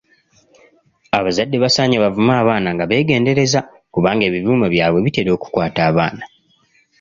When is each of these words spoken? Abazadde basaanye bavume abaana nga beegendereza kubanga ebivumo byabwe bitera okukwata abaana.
Abazadde 1.17 1.57
basaanye 1.63 1.97
bavume 2.03 2.33
abaana 2.41 2.69
nga 2.75 2.85
beegendereza 2.89 3.59
kubanga 3.93 4.23
ebivumo 4.29 4.65
byabwe 4.73 4.99
bitera 5.05 5.29
okukwata 5.37 5.79
abaana. 5.89 6.23